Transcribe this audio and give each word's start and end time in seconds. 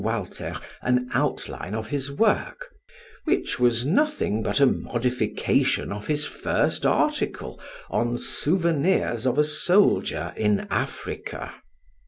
Walter 0.03 0.59
an 0.81 1.09
outline 1.13 1.75
of 1.75 1.89
his 1.89 2.11
work, 2.11 2.69
which 3.25 3.59
was 3.59 3.85
nothing 3.85 4.41
but 4.41 4.59
a 4.59 4.65
modification 4.65 5.91
of 5.91 6.07
his 6.07 6.25
first 6.25 6.87
article 6.87 7.59
on 7.87 8.17
"Souvenirs 8.17 9.27
of 9.27 9.37
a 9.37 9.43
Soldier 9.43 10.33
in 10.35 10.61
Africa." 10.71 11.53